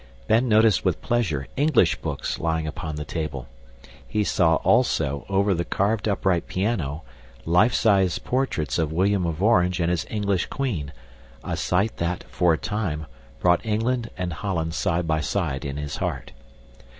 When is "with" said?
0.83-0.99